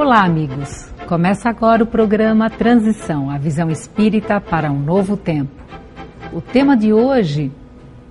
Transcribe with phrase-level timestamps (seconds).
[0.00, 0.94] Olá, amigos.
[1.08, 5.50] Começa agora o programa Transição, a visão espírita para um novo tempo.
[6.32, 7.50] O tema de hoje,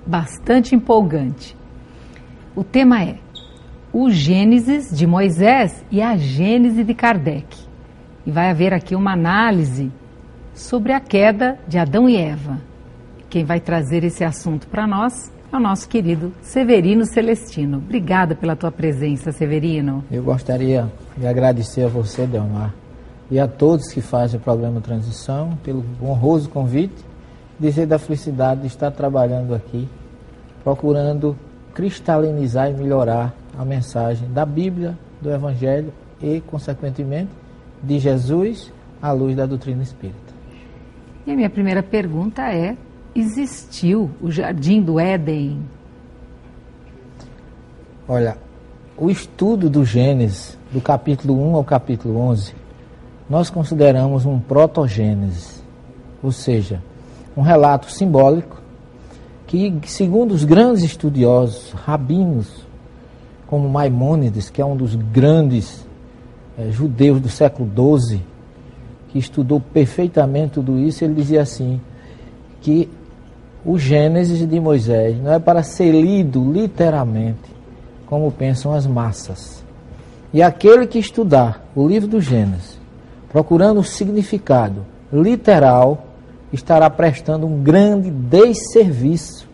[0.05, 1.55] bastante empolgante.
[2.53, 3.15] O tema é
[3.93, 7.57] o Gênesis de Moisés e a Gênese de Kardec.
[8.25, 9.89] E vai haver aqui uma análise
[10.53, 12.59] sobre a queda de Adão e Eva.
[13.29, 17.77] Quem vai trazer esse assunto para nós é o nosso querido Severino Celestino.
[17.77, 20.03] Obrigada pela tua presença, Severino.
[20.11, 22.73] Eu gostaria de agradecer a você, Delmar,
[23.31, 26.95] e a todos que fazem o programa Transição pelo honroso convite,
[27.59, 29.87] dizer da felicidade de estar trabalhando aqui,
[30.63, 31.35] procurando
[31.73, 37.31] cristalinizar e melhorar a mensagem da Bíblia, do Evangelho e, consequentemente,
[37.81, 40.35] de Jesus à luz da doutrina espírita.
[41.25, 42.75] E a minha primeira pergunta é:
[43.19, 45.59] existiu o Jardim do Éden?
[48.07, 48.37] Olha,
[48.95, 52.53] o estudo do Gênesis, do capítulo 1 ao capítulo 11,
[53.29, 55.61] nós consideramos um protogênese,
[56.21, 56.81] ou seja,
[57.35, 58.61] um relato simbólico
[59.47, 62.65] que, segundo os grandes estudiosos, rabinos,
[63.47, 65.85] como Maimônides, que é um dos grandes
[66.57, 68.21] é, judeus do século XII,
[69.09, 71.79] que estudou perfeitamente tudo isso, ele dizia assim,
[72.61, 72.89] que
[73.67, 77.53] o Gênesis de Moisés não é para ser lido literalmente,
[78.05, 79.61] como pensam as massas.
[80.33, 82.79] E aquele que estudar o livro do Gênesis,
[83.29, 86.05] procurando o significado literal,
[86.53, 89.45] estará prestando um grande desserviço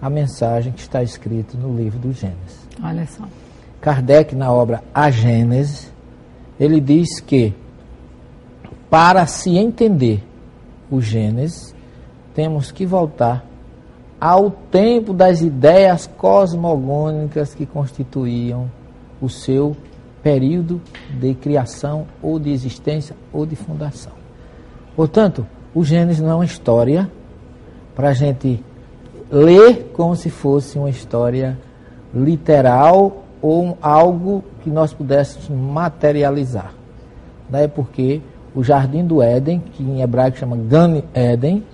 [0.00, 2.66] à mensagem que está escrita no livro do Gênesis.
[2.82, 3.24] Olha só.
[3.78, 5.88] Kardec, na obra A Gênese,
[6.58, 7.52] ele diz que
[8.88, 10.24] para se entender
[10.90, 11.73] o Gênesis,
[12.34, 13.44] temos que voltar
[14.20, 18.70] ao tempo das ideias cosmogônicas que constituíam
[19.20, 19.76] o seu
[20.22, 20.80] período
[21.20, 24.12] de criação ou de existência ou de fundação.
[24.96, 27.10] Portanto, o Gênesis não é uma história
[27.94, 28.64] para a gente
[29.30, 31.58] ler como se fosse uma história
[32.14, 36.72] literal ou algo que nós pudéssemos materializar.
[37.48, 38.22] Daí porque
[38.54, 41.64] o Jardim do Éden, que em hebraico chama Gan Eden,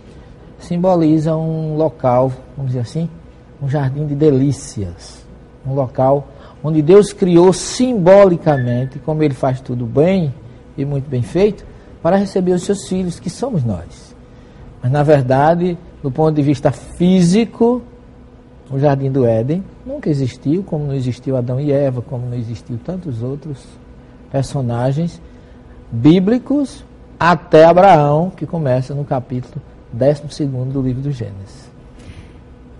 [0.60, 3.08] simboliza um local, vamos dizer assim,
[3.62, 5.26] um jardim de delícias,
[5.66, 6.28] um local
[6.62, 10.32] onde Deus criou simbolicamente, como Ele faz tudo bem
[10.76, 11.64] e muito bem feito,
[12.02, 14.14] para receber os seus filhos, que somos nós.
[14.82, 17.82] Mas na verdade, do ponto de vista físico,
[18.70, 22.78] o jardim do Éden nunca existiu, como não existiu Adão e Eva, como não existiu
[22.84, 23.66] tantos outros
[24.30, 25.20] personagens
[25.90, 26.84] bíblicos,
[27.18, 29.60] até Abraão, que começa no capítulo
[29.92, 31.70] 12 do livro do Gênesis.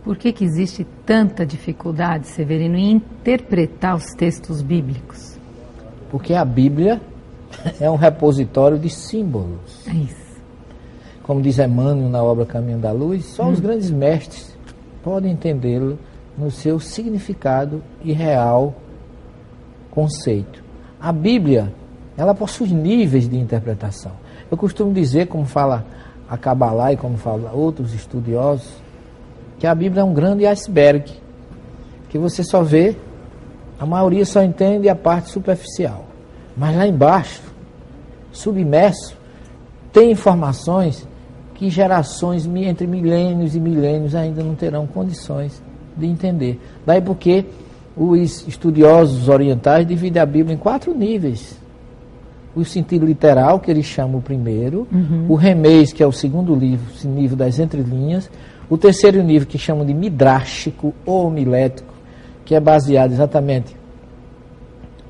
[0.02, 5.38] Por que, que existe tanta dificuldade, Severino, em interpretar os textos bíblicos?
[6.10, 7.00] Porque a Bíblia
[7.78, 9.86] é um repositório de símbolos.
[9.86, 10.30] É isso.
[11.22, 13.50] Como diz Emmanuel na obra Caminho da Luz, só hum.
[13.50, 14.56] os grandes mestres
[15.02, 15.98] podem entendê-lo
[16.36, 18.74] no seu significado e real
[19.90, 20.64] conceito.
[21.00, 21.72] A Bíblia,
[22.16, 24.12] ela possui níveis de interpretação.
[24.50, 25.84] Eu costumo dizer, como fala
[26.30, 28.70] a Kabbalah como falam outros estudiosos,
[29.58, 31.12] que a Bíblia é um grande iceberg,
[32.08, 32.96] que você só vê,
[33.80, 36.06] a maioria só entende a parte superficial.
[36.56, 37.42] Mas lá embaixo,
[38.30, 39.16] submerso,
[39.92, 41.06] tem informações
[41.54, 45.60] que gerações entre milênios e milênios ainda não terão condições
[45.96, 46.60] de entender.
[46.86, 47.44] Daí porque
[47.96, 51.58] os estudiosos orientais dividem a Bíblia em quatro níveis
[52.60, 55.26] o sentido literal, que eles chamam o primeiro, uhum.
[55.28, 58.30] o remês, que é o segundo livro, nível das entrelinhas,
[58.68, 61.92] o terceiro nível, que chamam de midrástico ou homilético,
[62.44, 63.76] que é baseado exatamente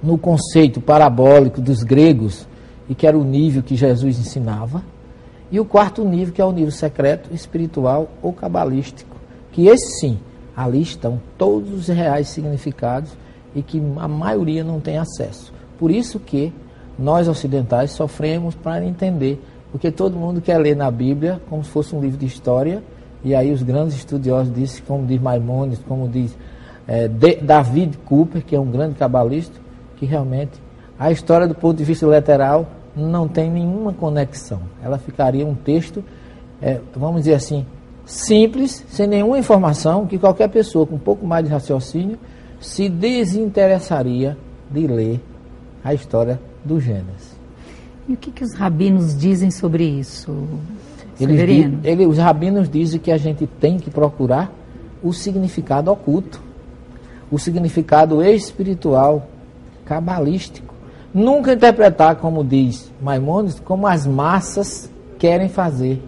[0.03, 2.49] no conceito parabólico dos gregos,
[2.89, 4.83] e que era o nível que Jesus ensinava,
[5.51, 9.16] e o quarto nível, que é o nível secreto, espiritual ou cabalístico,
[9.53, 10.19] que esse sim,
[10.57, 13.10] ali estão todos os reais significados
[13.54, 15.53] e que a maioria não tem acesso.
[15.78, 16.53] Por isso que
[17.01, 19.43] nós ocidentais sofremos para entender,
[19.73, 22.83] porque todo mundo quer ler na Bíblia como se fosse um livro de história,
[23.25, 26.37] e aí os grandes estudiosos dizem, como diz Maimonides, como diz
[26.87, 29.59] é, David Cooper, que é um grande cabalista,
[29.97, 30.53] que realmente
[30.99, 34.61] a história do ponto de vista literal não tem nenhuma conexão.
[34.83, 36.05] Ela ficaria um texto,
[36.61, 37.65] é, vamos dizer assim,
[38.05, 42.19] simples, sem nenhuma informação, que qualquer pessoa com um pouco mais de raciocínio
[42.61, 44.37] se desinteressaria
[44.71, 45.21] de ler
[45.83, 47.39] a história do Gênesis.
[48.09, 50.33] E o que, que os rabinos dizem sobre isso,
[51.21, 54.53] Eles, ele, os rabinos dizem que a gente tem que procurar
[55.03, 56.41] o significado oculto,
[57.30, 59.28] o significado espiritual,
[59.84, 60.71] cabalístico,
[61.12, 66.01] Nunca interpretar, como diz Maimonides, como as massas querem fazer,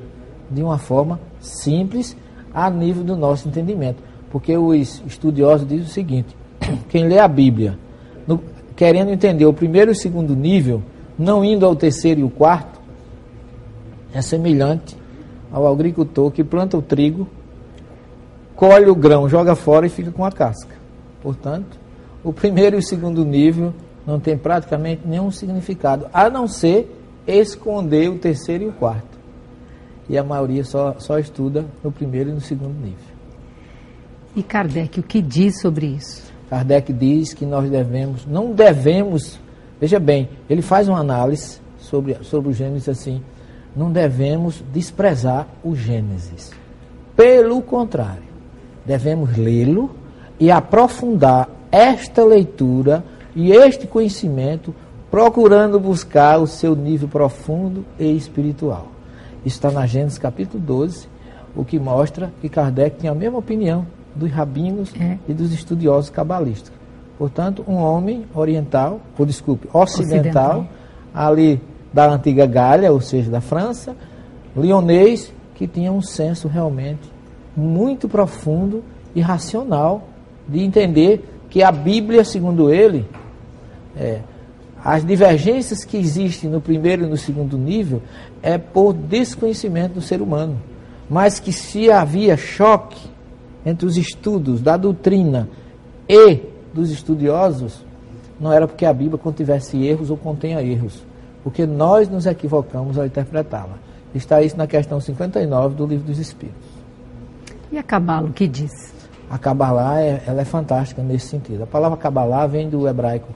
[0.48, 2.16] de uma forma simples,
[2.54, 4.00] a nível do nosso entendimento.
[4.30, 6.36] Porque os estudiosos dizem o seguinte:
[6.88, 7.76] quem lê a Bíblia,
[8.28, 8.40] no,
[8.72, 10.82] querendo entender o primeiro e o segundo nível,
[11.18, 12.80] não indo ao terceiro e o quarto,
[14.14, 14.96] é semelhante
[15.50, 17.28] ao agricultor que planta o trigo,
[18.54, 20.74] colhe o grão, joga fora e fica com a casca.
[21.22, 21.78] Portanto,
[22.24, 23.72] o primeiro e o segundo nível
[24.06, 26.90] não tem praticamente nenhum significado, a não ser
[27.26, 29.18] esconder o terceiro e o quarto.
[30.08, 33.12] E a maioria só, só estuda no primeiro e no segundo nível.
[34.34, 36.31] E Kardec, o que diz sobre isso?
[36.52, 39.40] Kardec diz que nós devemos, não devemos,
[39.80, 43.22] veja bem, ele faz uma análise sobre, sobre o Gênesis assim,
[43.74, 46.50] não devemos desprezar o Gênesis.
[47.16, 48.24] Pelo contrário,
[48.84, 49.92] devemos lê-lo
[50.38, 53.02] e aprofundar esta leitura
[53.34, 54.74] e este conhecimento,
[55.10, 58.88] procurando buscar o seu nível profundo e espiritual.
[59.42, 61.08] Isso está na Gênesis capítulo 12,
[61.56, 65.18] o que mostra que Kardec tinha a mesma opinião dos rabinos é.
[65.28, 66.72] e dos estudiosos cabalistas.
[67.18, 70.66] Portanto, um homem oriental, ou desculpe, ocidental, ocidental,
[71.14, 71.60] ali
[71.92, 73.94] da antiga Gália, ou seja, da França,
[74.56, 77.12] lionês, que tinha um senso realmente
[77.56, 78.82] muito profundo
[79.14, 80.08] e racional
[80.48, 83.06] de entender que a Bíblia, segundo ele,
[83.96, 84.20] é,
[84.84, 88.02] as divergências que existem no primeiro e no segundo nível
[88.42, 90.60] é por desconhecimento do ser humano.
[91.08, 93.11] Mas que se havia choque
[93.64, 95.48] entre os estudos da doutrina
[96.08, 96.40] e
[96.74, 97.84] dos estudiosos,
[98.40, 101.04] não era porque a Bíblia contivesse erros ou contenha erros,
[101.44, 103.78] porque nós nos equivocamos ao interpretá-la.
[104.14, 106.68] Está isso na questão 59 do Livro dos Espíritos.
[107.70, 108.92] E a Cabala, o que diz?
[109.30, 111.62] A Kabbalah é, ela é fantástica nesse sentido.
[111.62, 113.32] A palavra Kabbalah vem do hebraico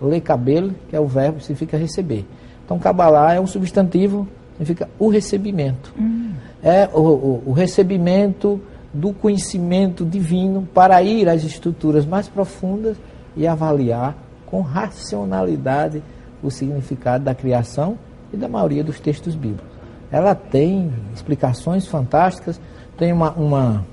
[0.00, 2.24] lekabel, que é o verbo que significa receber.
[2.64, 5.92] Então, Kabbalah é um substantivo, significa o recebimento.
[5.98, 6.30] Hum.
[6.62, 8.60] É o, o, o recebimento
[8.92, 12.96] do conhecimento divino para ir às estruturas mais profundas
[13.36, 14.16] e avaliar
[14.46, 16.02] com racionalidade
[16.42, 17.96] o significado da criação
[18.32, 19.70] e da maioria dos textos bíblicos.
[20.10, 22.60] Ela tem explicações fantásticas,
[22.98, 23.86] tem uma, uma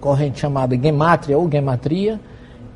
[0.00, 2.20] corrente chamada gematria ou gematria,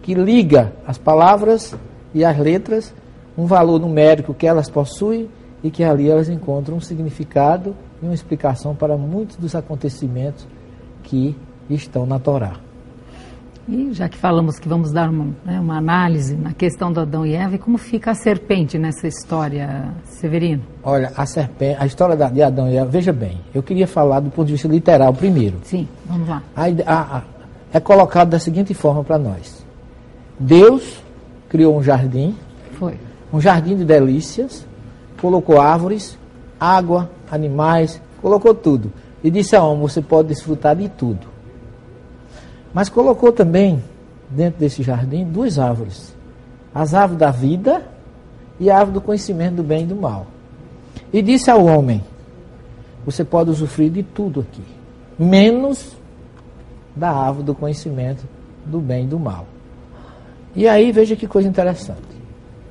[0.02, 1.74] que liga as palavras
[2.12, 2.92] e as letras,
[3.38, 5.28] um valor numérico que elas possuem
[5.62, 10.46] e que ali elas encontram um significado e uma explicação para muitos dos acontecimentos
[11.06, 11.36] que
[11.70, 12.54] estão na Torá.
[13.68, 17.26] E já que falamos que vamos dar uma, né, uma análise na questão do Adão
[17.26, 20.62] e Eva, como fica a serpente nessa história, Severino?
[20.84, 24.30] Olha, a serpente, a história de Adão e Eva, veja bem, eu queria falar do
[24.30, 25.58] ponto de vista literal primeiro.
[25.64, 26.42] Sim, vamos lá.
[26.54, 27.22] A, a, a,
[27.72, 29.64] é colocado da seguinte forma para nós:
[30.38, 31.02] Deus
[31.48, 32.36] criou um jardim,
[32.74, 32.94] Foi.
[33.32, 34.64] um jardim de delícias,
[35.20, 36.16] colocou árvores,
[36.60, 38.92] água, animais, colocou tudo.
[39.26, 41.26] E disse a homem: você pode desfrutar de tudo.
[42.72, 43.82] Mas colocou também,
[44.30, 46.14] dentro desse jardim, duas árvores:
[46.72, 47.82] as árvores da vida
[48.60, 50.28] e a árvore do conhecimento do bem e do mal.
[51.12, 52.04] E disse ao homem:
[53.04, 54.62] Você pode usufruir de tudo aqui,
[55.18, 55.96] menos
[56.94, 58.24] da árvore do conhecimento
[58.64, 59.44] do bem e do mal.
[60.54, 62.00] E aí veja que coisa interessante.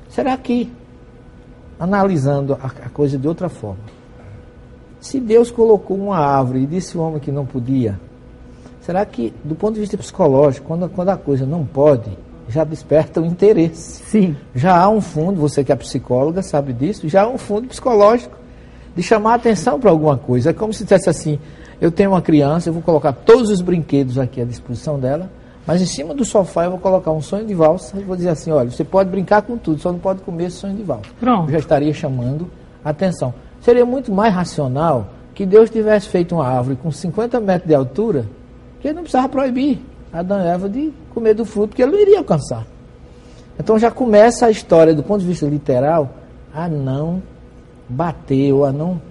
[0.08, 0.72] Será que,
[1.78, 3.95] analisando a, a coisa de outra forma,
[5.00, 7.98] se Deus colocou uma árvore e disse ao homem que não podia,
[8.86, 12.16] Será que, do ponto de vista psicológico, quando, quando a coisa não pode,
[12.48, 14.00] já desperta o interesse?
[14.04, 14.36] Sim.
[14.54, 18.36] Já há um fundo, você que é psicóloga sabe disso, já há um fundo psicológico
[18.94, 20.50] de chamar a atenção para alguma coisa.
[20.50, 21.36] É como se dissesse assim:
[21.80, 25.28] eu tenho uma criança, eu vou colocar todos os brinquedos aqui à disposição dela,
[25.66, 28.28] mas em cima do sofá eu vou colocar um sonho de valsa e vou dizer
[28.28, 31.10] assim: olha, você pode brincar com tudo, só não pode comer esse sonho de valsa.
[31.18, 31.48] Pronto.
[31.48, 32.48] Eu já estaria chamando
[32.84, 33.34] a atenção.
[33.66, 38.24] Seria muito mais racional que Deus tivesse feito uma árvore com 50 metros de altura
[38.78, 39.80] que ele não precisava proibir
[40.12, 42.64] Adão e Eva de comer do fruto, que ele não iria alcançar.
[43.58, 46.10] Então já começa a história, do ponto de vista literal,
[46.54, 47.20] a não
[47.88, 49.02] bater ou a não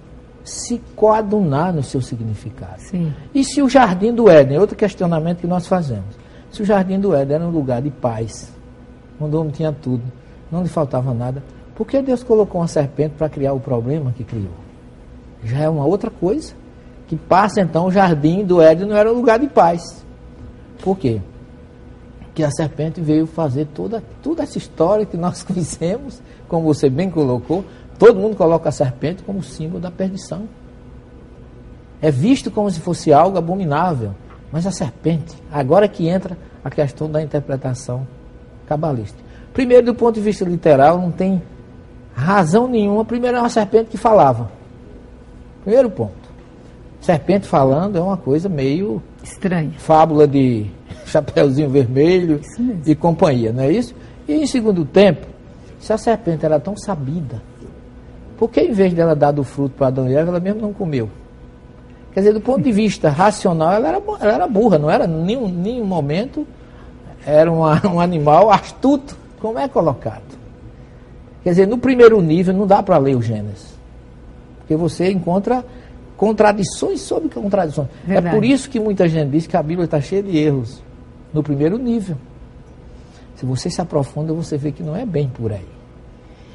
[0.42, 2.80] se coadunar no seu significado.
[2.80, 3.12] Sim.
[3.34, 6.16] E se o jardim do Éden, outro questionamento que nós fazemos,
[6.50, 8.50] se o jardim do Éden era um lugar de paz,
[9.20, 10.04] onde o homem tinha tudo,
[10.50, 11.42] não lhe faltava nada,
[11.76, 14.54] por que Deus colocou uma serpente para criar o problema que criou?
[15.44, 16.54] Já é uma outra coisa
[17.06, 20.04] que passa então o jardim do Éden não era um lugar de paz.
[20.82, 21.20] Por quê?
[22.34, 27.10] Que a serpente veio fazer toda, toda essa história que nós conhecemos, como você bem
[27.10, 27.62] colocou,
[27.98, 30.48] todo mundo coloca a serpente como símbolo da perdição.
[32.00, 34.14] É visto como se fosse algo abominável,
[34.50, 38.06] mas a serpente, agora que entra a questão da interpretação
[38.66, 39.20] cabalística.
[39.52, 41.42] Primeiro, do ponto de vista literal, não tem
[42.16, 43.04] razão nenhuma.
[43.04, 44.50] Primeiro, é uma serpente que falava.
[45.62, 46.26] Primeiro ponto.
[47.00, 49.02] Serpente falando é uma coisa meio.
[49.22, 49.72] Estranha.
[49.78, 50.66] Fábula de
[51.04, 52.40] Chapeuzinho Vermelho
[52.84, 53.94] e companhia, não é isso?
[54.26, 55.26] E em segundo tempo,
[55.78, 57.40] se a serpente era tão sabida,
[58.36, 60.72] por que em vez dela dar do fruto para Adão e Eva, ela mesmo não
[60.72, 61.08] comeu?
[62.12, 65.08] Quer dizer, do ponto de vista racional, ela era, ela era burra, não era em
[65.08, 66.46] nenhum, nenhum momento,
[67.24, 70.35] era uma, um animal astuto, como é colocado.
[71.46, 73.72] Quer dizer, no primeiro nível não dá para ler o Gênesis.
[74.58, 75.64] Porque você encontra
[76.16, 77.86] contradições sobre contradições.
[78.02, 78.26] É Verdade.
[78.26, 80.82] É por isso que muita gente diz que a Bíblia está cheia de erros
[81.32, 82.16] no primeiro nível.
[83.36, 85.68] Se você se aprofunda, você vê que não é bem por aí.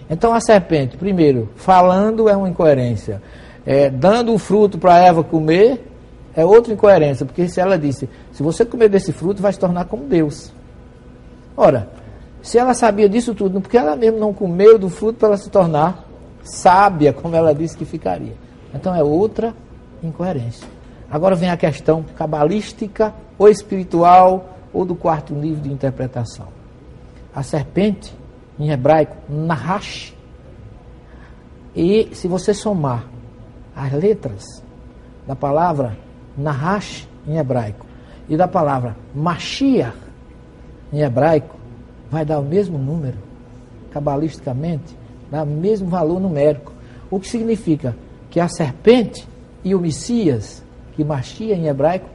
[0.10, 3.21] Então a serpente, primeiro, falando é uma incoerência.
[3.65, 5.88] É, dando o fruto para Eva comer
[6.36, 9.86] é outra incoerência, porque se ela disse, se você comer desse fruto, vai se tornar
[9.86, 10.51] como Deus.
[11.55, 12.00] Ora,
[12.41, 15.50] se ela sabia disso tudo, porque ela mesmo não comeu do fruto para ela se
[15.50, 16.05] tornar
[16.43, 18.36] sábia, como ela disse que ficaria.
[18.74, 19.53] Então é outra
[20.01, 20.67] incoerência.
[21.10, 26.48] Agora vem a questão cabalística ou espiritual ou do quarto nível de interpretação.
[27.36, 28.15] A serpente,
[28.57, 30.15] em hebraico, Nahash.
[31.75, 33.05] E se você somar
[33.75, 34.63] as letras
[35.27, 35.98] da palavra
[36.38, 37.86] Nahash em hebraico
[38.27, 39.95] e da palavra Mashiach
[40.91, 41.60] em hebraico,
[42.11, 43.17] vai dar o mesmo número,
[43.91, 44.97] cabalisticamente,
[45.31, 46.73] dá o mesmo valor numérico.
[47.09, 47.95] O que significa
[48.29, 49.25] que a serpente
[49.63, 50.63] e o Messias,
[50.93, 52.09] que Mashiach em hebraico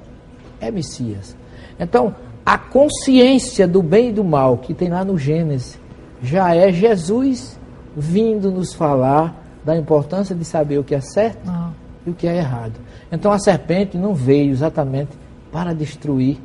[0.60, 1.34] é Messias.
[1.80, 5.78] Então, a consciência do bem e do mal que tem lá no Gênesis
[6.22, 7.58] já é Jesus
[7.96, 11.70] vindo nos falar da importância de saber o que é certo ah.
[12.06, 12.74] e o que é errado.
[13.10, 15.10] Então a serpente não veio exatamente
[15.50, 16.38] para destruir.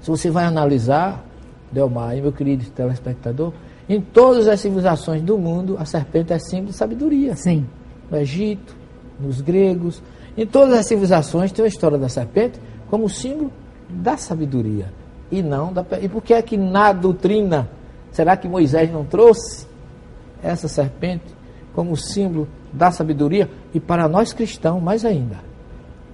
[0.00, 1.22] Se você vai analisar,
[1.70, 3.52] Delmar e meu querido telespectador,
[3.88, 7.34] em todas as civilizações do mundo, a serpente é símbolo de sabedoria.
[7.36, 7.66] Sim.
[8.10, 8.76] No Egito,
[9.18, 10.02] nos gregos,
[10.36, 13.52] em todas as civilizações tem a história da serpente como símbolo
[13.88, 14.92] da sabedoria
[15.30, 15.84] e não da.
[16.00, 17.68] E por que é que na doutrina,
[18.10, 19.66] será que Moisés não trouxe
[20.42, 21.26] essa serpente
[21.74, 23.50] como símbolo da sabedoria?
[23.74, 25.38] E para nós cristãos, mais ainda,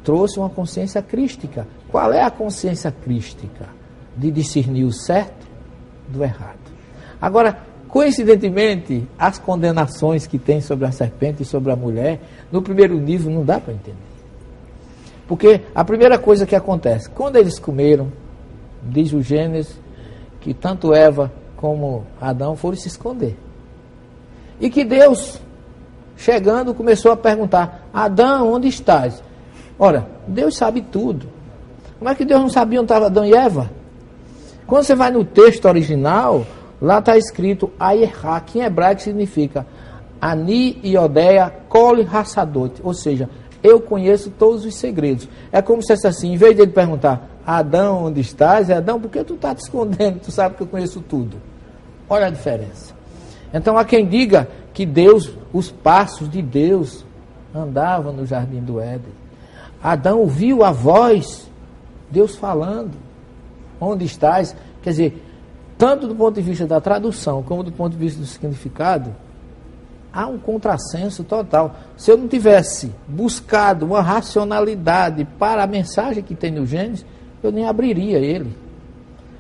[0.03, 1.67] trouxe uma consciência crística.
[1.89, 3.69] Qual é a consciência crística?
[4.17, 5.36] De discernir o certo
[6.09, 6.59] do errado.
[7.21, 7.59] Agora,
[7.89, 12.21] coincidentemente, as condenações que tem sobre a serpente e sobre a mulher,
[12.51, 13.97] no primeiro nível não dá para entender.
[15.27, 18.13] Porque a primeira coisa que acontece, quando eles comeram,
[18.83, 19.77] diz o Gênesis,
[20.41, 23.37] que tanto Eva como Adão foram se esconder.
[24.61, 25.41] E que Deus,
[26.17, 29.23] chegando, começou a perguntar: Adão, onde estás?
[29.79, 31.29] Ora, Deus sabe tudo.
[31.99, 33.71] Como é que Deus não sabia onde estava Adão e Eva?
[34.67, 36.45] Quando você vai no texto original,
[36.81, 39.67] lá está escrito Ayerá, que em hebraico significa
[40.21, 43.29] Ani e Odeia Cole Rassadot, ou seja,
[43.63, 45.29] eu conheço todos os segredos.
[45.53, 48.71] É como se fosse assim, em vez de ele perguntar, Adão, onde estás?
[48.71, 50.21] É Adão, por que tu está te escondendo?
[50.21, 51.37] Tu sabe que eu conheço tudo.
[52.09, 52.95] Olha a diferença.
[53.53, 57.05] Então há quem diga que Deus, os passos de Deus
[57.55, 59.13] andavam no jardim do Éden.
[59.83, 61.49] Adão ouviu a voz,
[62.11, 63.06] Deus falando.
[63.81, 64.57] Onde estás?
[64.83, 65.23] Quer dizer,
[65.77, 69.15] tanto do ponto de vista da tradução como do ponto de vista do significado,
[70.13, 71.77] há um contrassenso total.
[71.97, 77.05] Se eu não tivesse buscado uma racionalidade para a mensagem que tem no Gênesis,
[77.43, 78.57] eu nem abriria ele.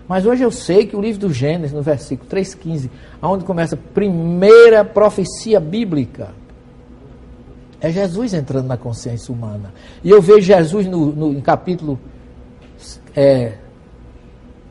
[0.07, 2.91] Mas hoje eu sei que o livro do Gênesis, no versículo 3,15,
[3.23, 6.29] onde começa a primeira profecia bíblica,
[7.81, 9.73] é Jesus entrando na consciência humana.
[10.05, 11.99] E eu vejo Jesus no, no em capítulo
[13.15, 13.55] é,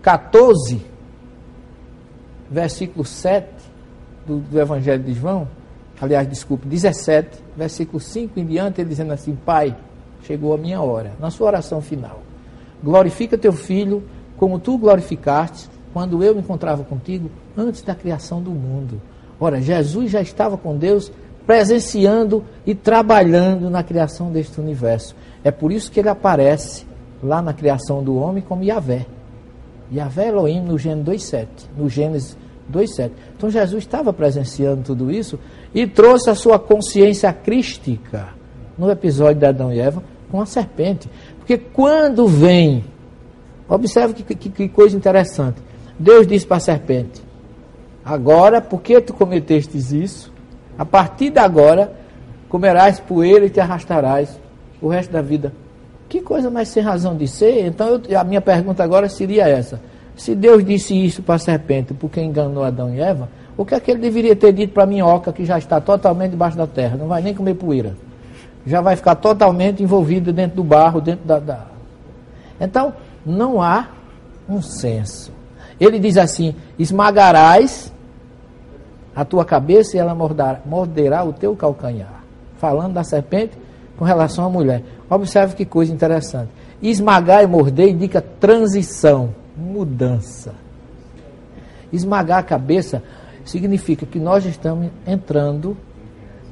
[0.06, 0.86] 14,
[2.48, 3.48] versículo 7
[4.24, 5.48] do, do Evangelho de João,
[6.00, 9.76] aliás, desculpe, 17, versículo 5 em diante, ele dizendo assim: Pai,
[10.22, 11.14] chegou a minha hora.
[11.20, 12.22] Na sua oração final,
[12.84, 14.04] glorifica teu filho
[14.38, 19.02] como tu glorificaste quando eu me encontrava contigo antes da criação do mundo.
[19.40, 21.12] Ora, Jesus já estava com Deus
[21.48, 25.16] presenciando e trabalhando na criação deste universo.
[25.44, 26.86] É por isso que ele aparece
[27.24, 29.08] lá na criação do homem como Yahvé.
[29.94, 31.48] Yahvé Elohim no Gênesis 2.7.
[31.78, 32.38] No Gênesis
[32.72, 33.12] 2.7.
[33.38, 35.40] Então Jesus estava presenciando tudo isso
[35.74, 38.30] e trouxe a sua consciência crística
[38.78, 41.10] no episódio de Adão e Eva com a serpente.
[41.38, 42.84] Porque quando vem,
[43.70, 45.62] observe que, que, que coisa interessante.
[45.98, 47.22] Deus disse para a serpente:
[48.04, 50.34] Agora, porque tu cometestes isso,
[50.78, 51.94] a partir de agora
[52.50, 54.40] comerás poeira e te arrastarás
[54.82, 55.54] o resto da vida.
[56.16, 57.66] Que coisa mais sem razão de ser?
[57.66, 59.82] Então, eu, a minha pergunta agora seria essa:
[60.16, 63.80] Se Deus disse isso para a serpente porque enganou Adão e Eva, o que é
[63.82, 66.96] que ele deveria ter dito para a minhoca que já está totalmente debaixo da terra?
[66.96, 67.98] Não vai nem comer poeira.
[68.66, 71.38] Já vai ficar totalmente envolvido dentro do barro, dentro da.
[71.38, 71.66] da...
[72.62, 72.94] Então,
[73.26, 73.90] não há
[74.48, 75.34] um senso.
[75.78, 77.92] Ele diz assim: esmagarás
[79.14, 80.16] a tua cabeça e ela
[80.66, 82.24] morderá o teu calcanhar.
[82.58, 83.65] Falando da serpente
[83.98, 84.84] com relação à mulher.
[85.10, 86.50] Observe que coisa interessante.
[86.82, 90.54] Esmagar e morder indica transição, mudança.
[91.92, 93.02] Esmagar a cabeça
[93.46, 95.78] significa que nós estamos entrando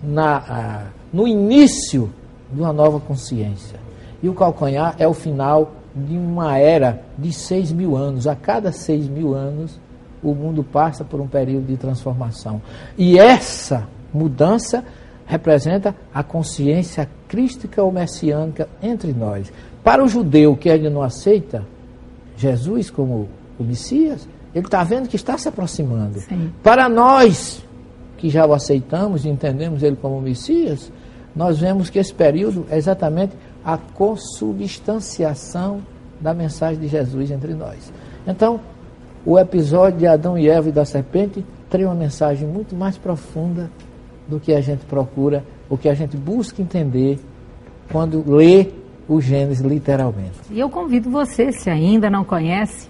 [0.02, 2.12] na, no início
[2.52, 3.80] de uma nova consciência.
[4.22, 8.28] E o calcanhar é o final de uma era de seis mil anos.
[8.28, 9.80] A cada seis mil anos,
[10.24, 12.62] o mundo passa por um período de transformação.
[12.98, 14.84] E essa mudança
[15.26, 19.52] representa a consciência crística ou messiânica entre nós.
[19.84, 21.66] Para o judeu que ainda não aceita
[22.38, 26.20] Jesus como o Messias, ele está vendo que está se aproximando.
[26.20, 26.54] Sim.
[26.62, 27.66] Para nós
[28.20, 30.92] que já o aceitamos e entendemos ele como Messias,
[31.36, 33.34] nós vemos que esse período é exatamente
[33.66, 35.82] a consubstanciação
[36.22, 37.92] da mensagem de Jesus entre nós.
[38.28, 38.60] Então,
[39.26, 43.72] o episódio de Adão e Eva e da serpente tem uma mensagem muito mais profunda
[44.28, 47.20] do que a gente procura, o que a gente busca entender
[47.92, 48.70] quando lê
[49.08, 50.40] o Gênesis literalmente.
[50.52, 52.88] E eu convido você, se ainda não conhece,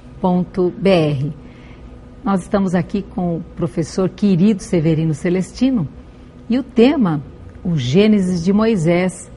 [2.25, 5.87] Nós estamos aqui com o professor querido Severino Celestino
[6.49, 7.21] e o tema
[7.63, 9.31] o Gênesis de Moisés,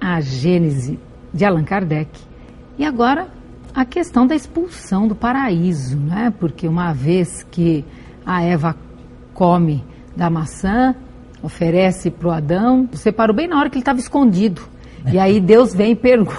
[0.00, 0.96] a Gênese
[1.34, 2.20] de Allan Kardec.
[2.78, 3.26] E agora
[3.74, 6.32] a questão da expulsão do paraíso, né?
[6.38, 7.84] Porque uma vez que
[8.24, 8.76] a Eva
[9.34, 9.84] come
[10.16, 10.94] da maçã,
[11.42, 14.62] oferece para o Adão, separou bem na hora que ele estava escondido.
[15.12, 16.38] E aí Deus vem e pergunta,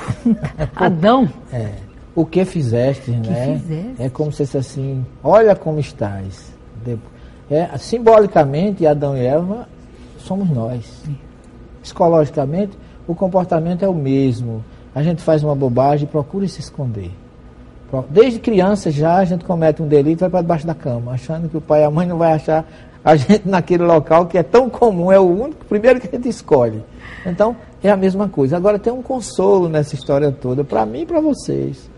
[0.74, 1.89] Adão, é,
[2.20, 3.58] o que fizeste, que né?
[3.58, 3.96] Fizeste?
[3.98, 6.52] É como se fosse assim, olha como estás.
[7.50, 9.70] É, simbolicamente, Adão e Eva
[10.18, 11.02] somos nós.
[11.82, 12.78] Psicologicamente,
[13.08, 14.66] o comportamento é o mesmo.
[14.94, 17.12] A gente faz uma bobagem e procura se esconder.
[18.10, 21.48] Desde criança já a gente comete um delito e vai para debaixo da cama, achando
[21.48, 22.68] que o pai e a mãe não vai achar
[23.04, 26.28] a gente naquele local que é tão comum, é o único, primeiro que a gente
[26.28, 26.84] escolhe.
[27.26, 28.58] Então, é a mesma coisa.
[28.58, 31.90] Agora tem um consolo nessa história toda, para mim e para vocês.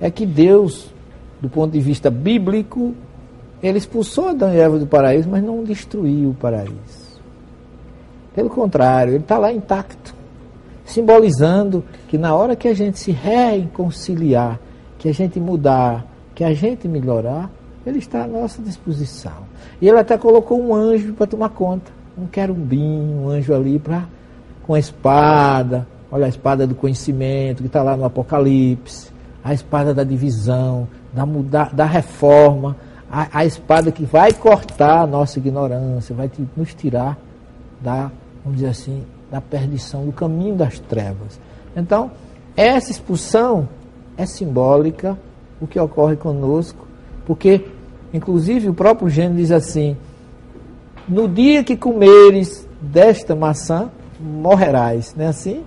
[0.00, 0.92] É que Deus,
[1.40, 2.94] do ponto de vista bíblico,
[3.62, 7.08] ele expulsou Adão e Eva do paraíso, mas não destruiu o paraíso.
[8.34, 10.14] Pelo contrário, ele está lá intacto,
[10.84, 14.60] simbolizando que na hora que a gente se reconciliar,
[14.96, 17.50] que a gente mudar, que a gente melhorar,
[17.84, 19.48] ele está à nossa disposição.
[19.80, 24.06] E ele até colocou um anjo para tomar conta, um querubim, um anjo ali para
[24.64, 29.10] com a espada, olha a espada do conhecimento que está lá no Apocalipse,
[29.48, 32.76] a espada da divisão, da, muda, da reforma,
[33.10, 37.18] a, a espada que vai cortar a nossa ignorância, vai nos tirar
[37.80, 38.10] da
[38.44, 41.38] vamos dizer assim, da perdição, do caminho das trevas.
[41.76, 42.10] Então,
[42.56, 43.68] essa expulsão
[44.16, 45.18] é simbólica,
[45.60, 46.86] o que ocorre conosco,
[47.26, 47.66] porque,
[48.12, 49.96] inclusive, o próprio Gênesis diz assim:
[51.06, 55.62] no dia que comeres desta maçã, morrerás, não é assim?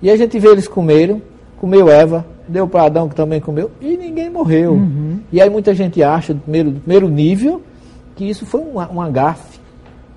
[0.00, 1.20] E a gente vê eles comeram,
[1.58, 4.72] comeu Eva, deu para Adão que também comeu, e ninguém morreu.
[4.72, 5.20] Uhum.
[5.32, 7.62] E aí muita gente acha, do primeiro, do primeiro nível,
[8.16, 9.60] que isso foi um, um agafe,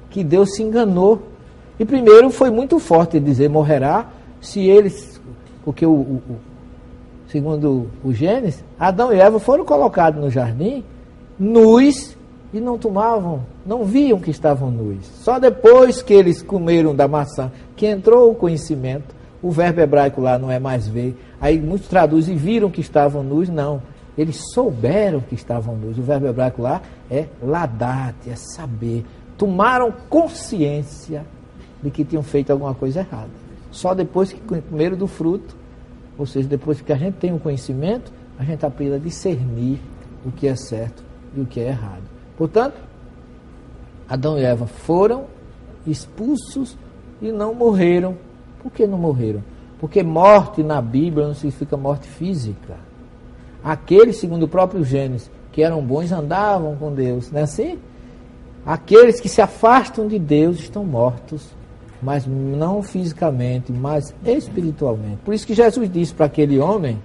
[0.09, 1.21] que Deus se enganou
[1.79, 4.07] e primeiro foi muito forte dizer morrerá
[4.39, 5.19] se eles,
[5.65, 6.35] porque o, o, o
[7.27, 10.83] segundo o Gênesis, Adão e Eva foram colocados no jardim
[11.39, 12.15] nus
[12.53, 15.05] e não tomavam, não viam que estavam nus.
[15.05, 20.39] Só depois que eles comeram da maçã, que entrou o conhecimento, o verbo hebraico lá
[20.39, 21.15] não é mais ver.
[21.39, 23.81] Aí muitos traduzem viram que estavam nus, não.
[24.17, 25.97] Eles souberam que estavam nus.
[25.97, 29.05] O verbo hebraico lá é ladate, é saber.
[29.37, 31.25] Tomaram consciência
[31.81, 33.31] de que tinham feito alguma coisa errada.
[33.69, 35.55] Só depois que comeram do fruto,
[36.17, 39.79] ou seja, depois que a gente tem o um conhecimento, a gente aprende a discernir
[40.25, 41.03] o que é certo
[41.35, 42.03] e o que é errado.
[42.37, 42.75] Portanto,
[44.07, 45.25] Adão e Eva foram
[45.85, 46.77] expulsos
[47.21, 48.15] e não morreram.
[48.63, 49.43] Por que não morreram?
[49.79, 52.77] Porque morte na Bíblia não significa morte física.
[53.63, 57.77] Aqueles, segundo o próprio Gênesis, que eram bons andavam com Deus, não é assim?
[58.65, 61.53] Aqueles que se afastam de Deus estão mortos
[62.03, 65.17] mas não fisicamente, mas espiritualmente.
[65.23, 66.99] Por isso que Jesus disse para aquele homem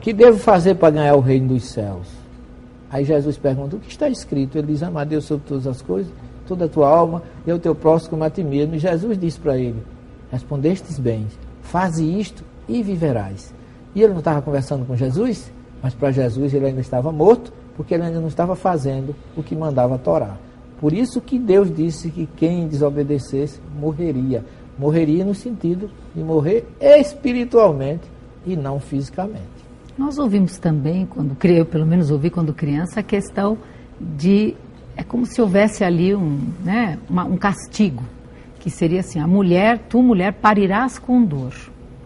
[0.00, 2.06] que devo fazer para ganhar o reino dos céus.
[2.88, 4.56] Aí Jesus pergunta: o que está escrito?
[4.56, 6.12] Ele diz: amar Deus sobre todas as coisas,
[6.46, 8.76] toda a tua alma e o teu próximo como a ti mesmo.
[8.76, 9.82] E Jesus disse para ele:
[10.30, 11.26] respondestes bem,
[11.62, 13.52] faze isto e viverás.
[13.94, 17.94] E ele não estava conversando com Jesus, mas para Jesus ele ainda estava morto, porque
[17.94, 20.36] ele ainda não estava fazendo o que mandava a Torá.
[20.80, 24.44] Por isso que Deus disse que quem desobedecesse morreria.
[24.78, 28.08] Morreria no sentido de morrer espiritualmente
[28.46, 29.60] e não fisicamente.
[29.98, 33.58] Nós ouvimos também, quando eu pelo menos ouvi quando criança, a questão
[34.00, 34.56] de
[34.96, 38.02] é como se houvesse ali um, né, uma, um castigo,
[38.60, 41.52] que seria assim, a mulher, tu mulher parirás com dor.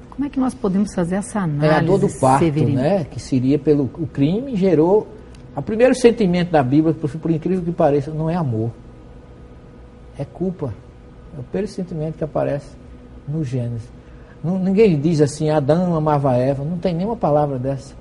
[0.09, 1.67] Como é que nós podemos fazer essa análise?
[1.67, 2.81] É a dor do parto, Severino?
[2.81, 3.05] né?
[3.05, 5.09] Que seria pelo o crime gerou
[5.57, 8.71] o primeiro sentimento da Bíblia, por, por incrível que pareça, não é amor.
[10.19, 10.73] É culpa.
[11.37, 12.69] É o primeiro sentimento que aparece
[13.27, 13.89] no Gênesis.
[14.43, 16.65] Não, ninguém diz assim, Adão amava Eva.
[16.65, 17.95] Não tem nenhuma palavra dessa.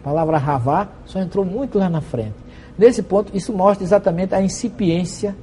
[0.00, 2.34] A palavra ravá só entrou muito lá na frente.
[2.78, 5.34] Nesse ponto, isso mostra exatamente a incipiência.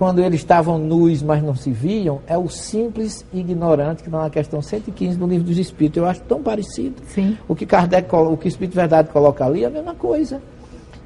[0.00, 4.30] Quando eles estavam nus, mas não se viam, é o simples ignorante que está na
[4.30, 5.98] questão 115 do livro dos Espíritos.
[5.98, 6.94] Eu acho tão parecido.
[7.08, 7.36] Sim.
[7.46, 10.40] O que Kardec, o que o Espírito de Verdade coloca ali é a mesma coisa.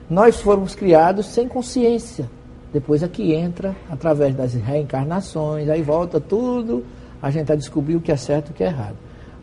[0.09, 2.31] Nós fomos criados sem consciência.
[2.73, 6.85] Depois aqui é entra, através das reencarnações, aí volta tudo,
[7.21, 8.95] a gente a descobrir o que é certo e o que é errado.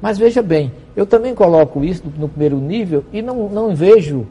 [0.02, 4.26] Mas veja bem, eu também coloco isso no primeiro nível e não, não vejo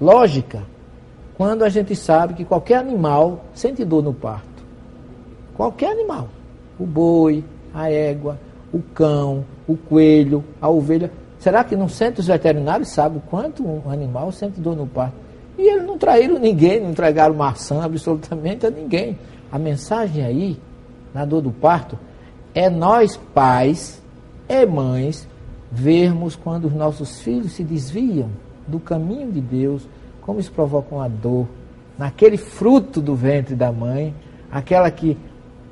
[0.00, 0.64] lógica
[1.36, 4.53] quando a gente sabe que qualquer animal sente dor no parto.
[5.54, 6.28] Qualquer animal.
[6.78, 8.38] O boi, a égua,
[8.72, 11.10] o cão, o coelho, a ovelha.
[11.38, 15.16] Será que não sente os veterinários sabem quanto um animal sente dor no parto?
[15.56, 19.18] E eles não traíram ninguém, não entregaram maçã absolutamente a ninguém.
[19.52, 20.58] A mensagem aí,
[21.12, 21.98] na dor do parto,
[22.54, 24.02] é nós pais
[24.48, 25.28] e mães
[25.70, 28.28] vermos quando os nossos filhos se desviam
[28.66, 29.86] do caminho de Deus,
[30.20, 31.46] como isso provoca uma dor
[31.98, 34.14] naquele fruto do ventre da mãe,
[34.50, 35.16] aquela que,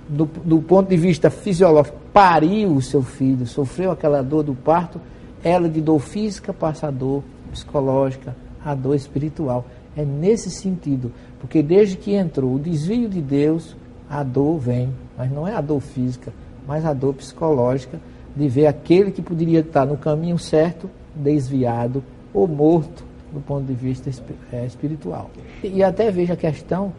[0.09, 5.01] do, do ponto de vista fisiológico, pariu o seu filho, sofreu aquela dor do parto,
[5.43, 9.65] ela de dor física passa a dor psicológica, a dor espiritual.
[9.97, 13.77] É nesse sentido, porque desde que entrou o desvio de Deus,
[14.09, 16.33] a dor vem, mas não é a dor física,
[16.67, 18.01] mas a dor psicológica
[18.35, 23.75] de ver aquele que poderia estar no caminho certo, desviado ou morto do ponto de
[23.75, 24.11] vista
[24.53, 25.31] é, espiritual.
[25.62, 26.93] E até veja a questão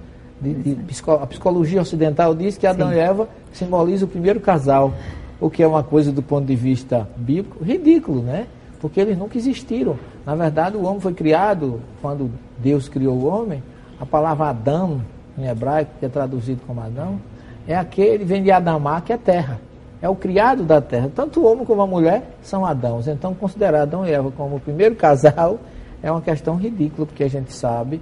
[0.51, 2.95] de, de a psicologia ocidental diz que Adão Sim.
[2.95, 4.93] e Eva simbolizam o primeiro casal,
[5.39, 8.47] o que é uma coisa do ponto de vista bíblico ridículo, né?
[8.83, 9.97] porque eles nunca existiram.
[10.25, 13.63] Na verdade, o homem foi criado, quando Deus criou o homem,
[13.97, 15.01] a palavra Adão,
[15.37, 17.17] em hebraico, que é traduzido como Adão,
[17.65, 19.61] é aquele, vem de Adamá, que é terra.
[20.01, 21.09] É o criado da terra.
[21.15, 23.07] Tanto o homem como a mulher são Adãos.
[23.07, 25.59] Então, considerar Adão e Eva como o primeiro casal
[26.01, 28.01] é uma questão ridícula, porque a gente sabe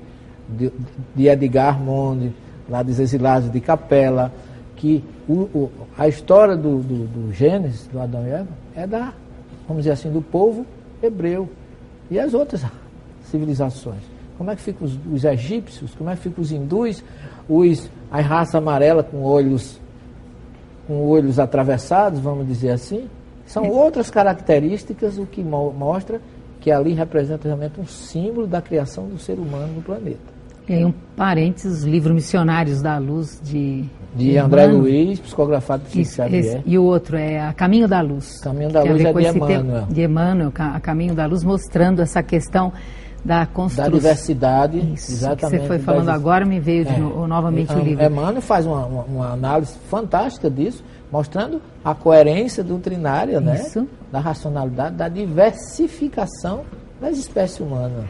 [0.58, 0.72] de,
[1.16, 2.34] de Edgar Monde,
[2.70, 4.32] lá dos exilados de Capela,
[4.76, 9.14] que o, o, a história do, do, do Gênesis, do Adão e Eva, é da
[9.68, 10.66] vamos dizer assim, do povo
[11.02, 11.50] hebreu
[12.10, 12.64] e as outras
[13.24, 14.02] civilizações.
[14.38, 17.04] Como é que ficam os, os egípcios, como é que ficam os hindus,
[17.48, 19.80] os, a raça amarela com olhos,
[20.88, 23.08] com olhos atravessados, vamos dizer assim.
[23.46, 26.20] São outras características o que mo mostra
[26.60, 30.40] que ali representa realmente um símbolo da criação do ser humano no planeta.
[30.67, 35.91] E aí um parênteses, os livros missionários da luz de de André Luiz, psicografado por
[35.91, 36.62] Chico Xavier.
[36.65, 38.41] E o outro é A Caminho da Luz.
[38.41, 39.86] Caminho da Luz é de Emmanuel.
[39.89, 42.74] De Emmanuel, A Caminho da Luz, mostrando essa questão
[43.24, 43.89] da construção.
[43.89, 45.62] Da diversidade, Isso, exatamente.
[45.62, 46.15] Que você foi falando das...
[46.15, 48.04] agora, me veio é, no, novamente é, o livro.
[48.04, 53.56] Emmanuel faz uma, uma, uma, análise fantástica disso, mostrando a coerência doutrinária, né?
[53.56, 53.88] Isso.
[54.12, 56.62] Da racionalidade, da diversificação
[57.00, 58.06] das espécies humanas.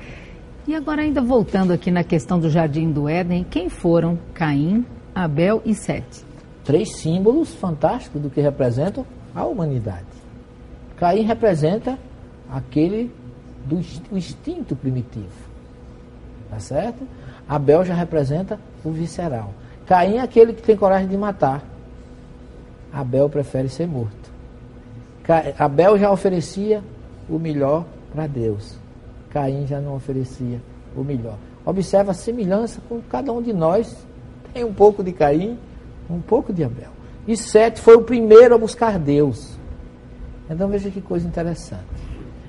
[0.68, 5.62] E agora, ainda voltando aqui na questão do Jardim do Éden, quem foram Caim, Abel
[5.66, 6.24] e Sete.
[6.64, 10.06] Três símbolos fantásticos do que representam a humanidade.
[10.98, 11.98] Caim representa
[12.50, 13.12] aquele
[13.66, 13.80] do
[14.16, 15.50] instinto primitivo.
[16.50, 17.08] Tá certo?
[17.48, 19.54] Abel já representa o visceral.
[19.88, 21.64] Caim é aquele que tem coragem de matar.
[22.94, 24.32] Abel prefere ser morto.
[25.58, 26.84] Abel já oferecia
[27.30, 28.81] o melhor para Deus.
[29.32, 30.62] Caim já não oferecia
[30.96, 31.38] o melhor.
[31.66, 33.96] Observa a semelhança com cada um de nós
[34.54, 35.58] tem um pouco de Caim,
[36.10, 36.90] um pouco de Abel.
[37.28, 39.58] E Sete foi o primeiro a buscar Deus.
[40.50, 41.86] Então veja que coisa interessante.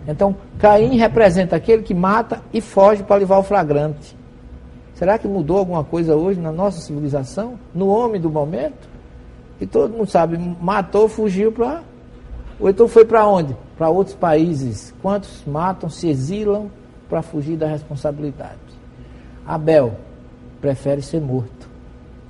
[0.06, 4.16] Então Caim representa aquele que mata e foge para levar o flagrante.
[4.94, 7.58] Será que mudou alguma coisa hoje na nossa civilização?
[7.74, 8.88] No homem do momento?
[9.60, 11.82] E todo mundo sabe, matou, fugiu para.
[12.60, 13.56] Ou então foi para onde?
[13.76, 14.94] Para outros países.
[15.02, 16.70] Quantos matam, se exilam
[17.08, 18.58] para fugir da responsabilidade?
[19.46, 19.94] Abel
[20.60, 21.68] prefere ser morto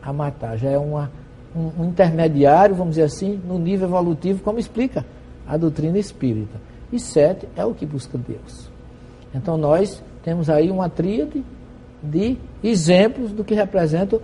[0.02, 0.56] a matar.
[0.56, 1.10] Já é uma,
[1.54, 5.04] um, um intermediário, vamos dizer assim, no nível evolutivo, como explica
[5.46, 6.58] a doutrina espírita.
[6.90, 8.70] E sete é o que busca Deus.
[9.34, 11.44] Então nós temos aí uma tríade
[12.02, 14.20] de exemplos do que representa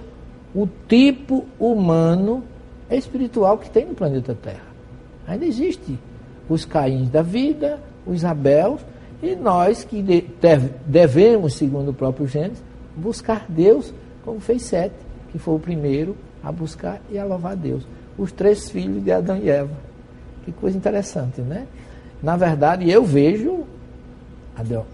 [0.55, 2.43] o tipo humano
[2.91, 4.68] espiritual que tem no planeta Terra.
[5.29, 5.99] Ainda existe
[6.49, 8.81] os Caíns da vida, os Abels,
[9.23, 10.03] e nós que
[10.87, 12.63] devemos, segundo o próprio Gênesis,
[12.97, 13.93] buscar Deus
[14.25, 14.95] como fez Sete,
[15.31, 17.87] que foi o primeiro a buscar e a louvar Deus.
[18.17, 19.77] Os três filhos de Adão e Eva.
[20.45, 21.67] Que coisa interessante, né?
[22.23, 23.65] Na verdade, eu vejo,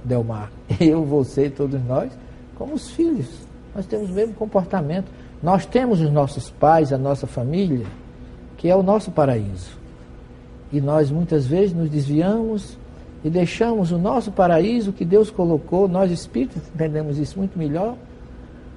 [0.05, 2.11] Delmar, eu, você e todos nós,
[2.57, 3.29] como os filhos.
[3.75, 5.07] Nós temos o mesmo comportamento.
[5.43, 7.87] Nós temos os nossos pais, a nossa família,
[8.57, 9.84] que é o nosso paraíso.
[10.75, 12.77] E nós muitas vezes nos desviamos
[13.23, 17.95] e deixamos o nosso paraíso que Deus colocou, nós espíritos entendemos isso muito melhor,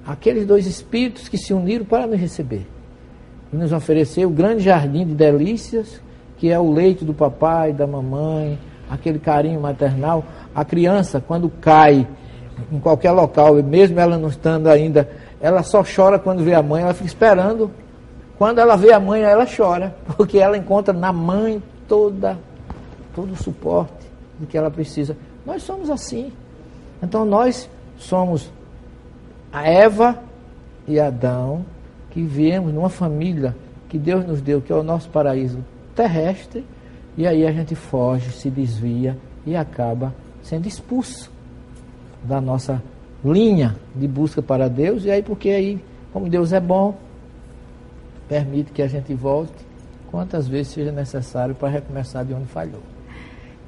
[0.06, 2.64] aqueles dois espíritos que se uniram para nos receber
[3.52, 6.00] e nos oferecer o grande jardim de delícias,
[6.36, 8.56] que é o leito do papai, da mamãe,
[8.88, 10.24] aquele carinho maternal.
[10.54, 12.06] A criança, quando cai
[12.70, 16.84] em qualquer local, mesmo ela não estando ainda, ela só chora quando vê a mãe,
[16.84, 17.72] ela fica esperando.
[18.38, 22.38] Quando ela vê a mãe, ela chora, porque ela encontra na mãe toda
[23.18, 24.06] todo o suporte
[24.38, 25.16] de que ela precisa.
[25.44, 26.30] Nós somos assim.
[27.02, 28.48] Então nós somos
[29.52, 30.22] a Eva
[30.86, 31.64] e Adão
[32.10, 33.56] que viemos numa família
[33.88, 35.58] que Deus nos deu, que é o nosso paraíso
[35.96, 36.64] terrestre,
[37.16, 41.30] e aí a gente foge, se desvia e acaba sendo expulso
[42.22, 42.80] da nossa
[43.24, 46.96] linha de busca para Deus, e aí porque aí, como Deus é bom,
[48.28, 49.66] permite que a gente volte
[50.10, 52.82] quantas vezes seja necessário para recomeçar de onde falhou.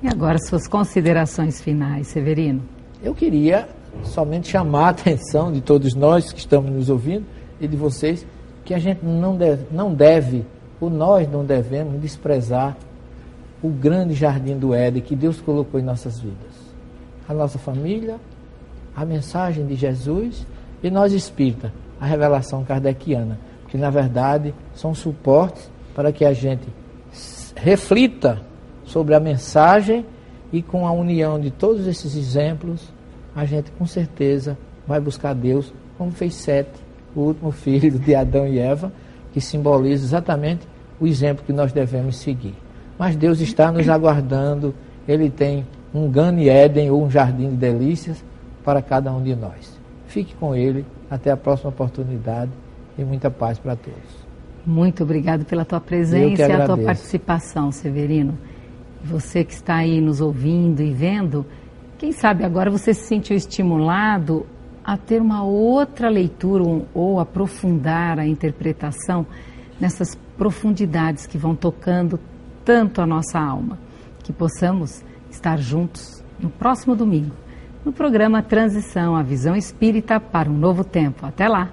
[0.03, 2.63] E agora suas considerações finais, Severino?
[3.03, 3.69] Eu queria
[4.05, 7.27] somente chamar a atenção de todos nós que estamos nos ouvindo
[7.61, 8.27] e de vocês
[8.65, 10.45] que a gente não deve, não deve
[10.81, 12.77] ou nós não devemos desprezar
[13.63, 16.71] o grande jardim do Éden que Deus colocou em nossas vidas.
[17.29, 18.17] A nossa família,
[18.97, 20.47] a mensagem de Jesus
[20.83, 26.69] e nós espírita, a revelação kardeciana, que na verdade são suportes para que a gente
[27.55, 28.41] reflita
[28.85, 30.05] sobre a mensagem
[30.53, 32.93] e com a união de todos esses exemplos,
[33.35, 36.81] a gente com certeza vai buscar Deus, como fez Sete,
[37.15, 38.93] o último filho de Adão e Eva,
[39.33, 40.67] que simboliza exatamente
[41.01, 42.55] o exemplo que nós devemos seguir.
[42.99, 44.75] Mas Deus está nos aguardando,
[45.07, 48.25] Ele tem um Gane Éden ou um jardim de delícias
[48.65, 49.79] para cada um de nós.
[50.07, 52.51] Fique com Ele, até a próxima oportunidade
[52.99, 54.30] e muita paz para todos.
[54.67, 58.39] Muito obrigado pela tua presença e a tua participação, Severino.
[59.03, 61.47] Você que está aí nos ouvindo e vendo,
[61.99, 64.47] quem sabe agora você se sentiu estimulado
[64.85, 69.27] a ter uma outra leitura ou aprofundar a interpretação
[69.79, 72.19] nessas profundidades que vão tocando
[72.65, 73.79] tanto a nossa alma.
[74.23, 77.35] Que possamos estar juntos no próximo domingo,
[77.85, 81.25] no programa Transição, a visão espírita para um novo tempo.
[81.27, 81.71] Até lá!